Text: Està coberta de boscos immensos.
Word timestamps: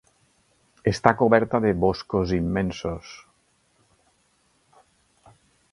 Està 0.91 1.11
coberta 1.19 1.61
de 1.65 1.73
boscos 1.83 2.33
immensos. 2.39 3.13